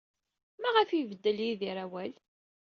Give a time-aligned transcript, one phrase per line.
[0.61, 2.13] Maɣef ay ibeddel Yidir awal?